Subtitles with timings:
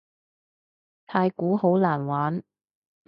[1.05, 2.43] 太鼓好難玩